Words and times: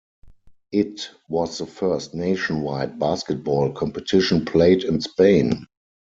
It 0.71 1.11
was 1.29 1.59
the 1.59 1.67
first 1.67 2.15
nationwide 2.15 2.97
basketball 2.97 3.71
competition 3.71 4.45
played 4.45 4.83
in 4.83 4.99
Spain. 4.99 5.67